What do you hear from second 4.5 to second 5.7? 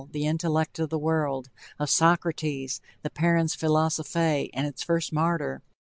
and its first martyr!